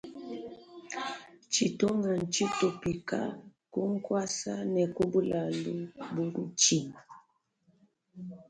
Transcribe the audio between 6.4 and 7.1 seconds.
ntshima.